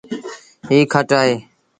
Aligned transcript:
ايٚ 0.71 0.85
کٽ 0.93 1.09
اهي۔ 1.19 1.35